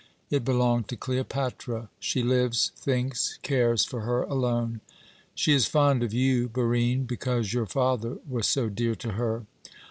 It 0.31 0.43
belonged 0.43 0.87
to 0.87 0.95
Cleopatra. 0.97 1.87
She 1.99 2.23
lives, 2.23 2.71
thinks, 2.75 3.37
cares 3.43 3.85
for 3.85 4.01
her 4.01 4.23
alone. 4.23 4.81
She 5.35 5.53
is 5.53 5.67
fond 5.67 6.01
of 6.01 6.11
you, 6.11 6.49
Barine, 6.49 7.05
because 7.05 7.53
your 7.53 7.67
father 7.67 8.17
was 8.27 8.47
so 8.47 8.67
dear 8.67 8.95
to 8.95 9.11
her. 9.11 9.45